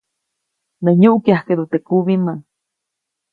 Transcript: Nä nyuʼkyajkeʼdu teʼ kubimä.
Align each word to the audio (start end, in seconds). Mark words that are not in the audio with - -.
Nä 0.83 0.91
nyuʼkyajkeʼdu 0.99 1.63
teʼ 1.71 1.83
kubimä. 1.87 2.33